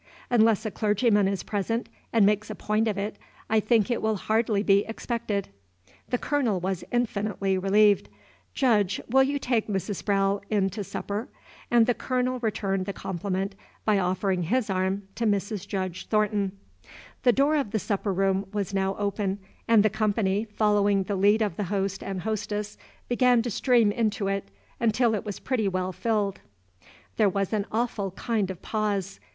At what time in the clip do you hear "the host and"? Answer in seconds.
21.57-22.21